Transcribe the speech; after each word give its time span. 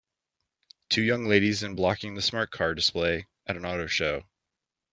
Two 0.89 1.03
young 1.03 1.25
ladies 1.25 1.61
in 1.61 1.75
blocking 1.75 2.15
the 2.15 2.23
smart 2.23 2.49
car 2.49 2.73
display 2.73 3.27
at 3.45 3.55
an 3.55 3.67
auto 3.67 3.85
show 3.85 4.23